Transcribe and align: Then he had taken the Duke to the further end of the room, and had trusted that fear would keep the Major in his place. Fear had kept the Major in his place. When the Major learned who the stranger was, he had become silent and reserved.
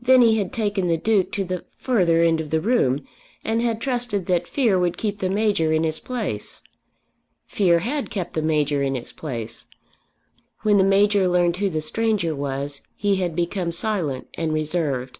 Then 0.00 0.22
he 0.22 0.38
had 0.38 0.52
taken 0.52 0.86
the 0.86 0.96
Duke 0.96 1.32
to 1.32 1.42
the 1.42 1.64
further 1.78 2.22
end 2.22 2.40
of 2.40 2.50
the 2.50 2.60
room, 2.60 3.04
and 3.42 3.60
had 3.60 3.80
trusted 3.80 4.26
that 4.26 4.46
fear 4.46 4.78
would 4.78 4.96
keep 4.96 5.18
the 5.18 5.28
Major 5.28 5.72
in 5.72 5.82
his 5.82 5.98
place. 5.98 6.62
Fear 7.46 7.80
had 7.80 8.08
kept 8.08 8.34
the 8.34 8.40
Major 8.42 8.84
in 8.84 8.94
his 8.94 9.10
place. 9.10 9.66
When 10.60 10.76
the 10.76 10.84
Major 10.84 11.26
learned 11.26 11.56
who 11.56 11.68
the 11.70 11.80
stranger 11.80 12.36
was, 12.36 12.82
he 12.94 13.16
had 13.16 13.34
become 13.34 13.72
silent 13.72 14.28
and 14.34 14.52
reserved. 14.52 15.18